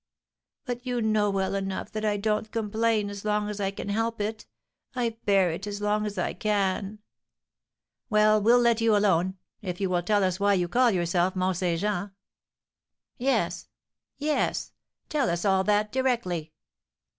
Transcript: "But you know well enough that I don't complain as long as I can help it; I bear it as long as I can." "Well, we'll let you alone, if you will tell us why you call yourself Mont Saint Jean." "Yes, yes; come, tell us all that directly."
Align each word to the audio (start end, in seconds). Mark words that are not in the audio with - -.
"But 0.65 0.83
you 0.83 0.99
know 0.99 1.29
well 1.29 1.53
enough 1.53 1.91
that 1.91 2.03
I 2.03 2.17
don't 2.17 2.51
complain 2.51 3.07
as 3.11 3.23
long 3.23 3.49
as 3.51 3.59
I 3.59 3.69
can 3.69 3.89
help 3.89 4.19
it; 4.19 4.47
I 4.95 5.09
bear 5.25 5.51
it 5.51 5.67
as 5.67 5.79
long 5.79 6.07
as 6.07 6.17
I 6.17 6.33
can." 6.33 6.97
"Well, 8.09 8.41
we'll 8.41 8.57
let 8.57 8.81
you 8.81 8.97
alone, 8.97 9.37
if 9.61 9.79
you 9.79 9.91
will 9.91 10.01
tell 10.01 10.23
us 10.23 10.39
why 10.39 10.55
you 10.55 10.67
call 10.67 10.89
yourself 10.89 11.35
Mont 11.35 11.57
Saint 11.57 11.81
Jean." 11.81 12.09
"Yes, 13.19 13.67
yes; 14.17 14.71
come, 14.71 15.09
tell 15.09 15.29
us 15.29 15.45
all 15.45 15.63
that 15.65 15.91
directly." 15.91 16.51